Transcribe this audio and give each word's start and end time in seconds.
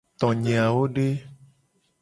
Tonye 0.19 0.53
awo 0.65 0.81
de? 0.95 1.07